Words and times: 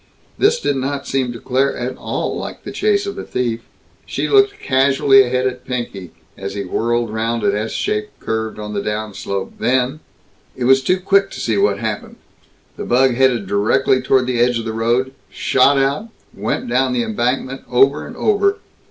This 0.39 0.59
did 0.59 0.77
not 0.77 1.05
seem 1.05 1.31
to 1.31 1.39
Claire 1.39 1.77
at 1.77 1.95
all 1.95 2.35
like 2.35 2.63
the 2.63 2.71
chase 2.71 3.05
of 3.05 3.19
a 3.19 3.23
thief. 3.23 3.59
She 4.07 4.27
looked 4.27 4.59
casually 4.59 5.21
ahead 5.21 5.45
at 5.45 5.63
Pinky, 5.63 6.09
as 6.35 6.55
he 6.55 6.63
whirled 6.63 7.11
round 7.13 7.43
an 7.43 7.55
S 7.55 7.71
shaped 7.73 8.19
curve 8.19 8.57
on 8.57 8.73
the 8.73 8.81
downslope, 8.81 9.59
then 9.59 9.99
It 10.55 10.63
was 10.63 10.81
too 10.83 10.99
quick 10.99 11.29
to 11.29 11.39
see 11.39 11.55
what 11.55 11.77
happened. 11.77 12.15
The 12.77 12.83
bug 12.83 13.13
headed 13.13 13.45
directly 13.45 14.01
toward 14.01 14.25
the 14.25 14.39
edge 14.39 14.57
of 14.57 14.65
the 14.65 14.73
road, 14.73 15.13
shot 15.29 15.77
out, 15.77 16.09
went 16.33 16.67
down 16.67 16.93
the 16.93 17.03
embankment, 17.03 17.61
over 17.69 18.07
and 18.07 18.17
over. 18.17 18.57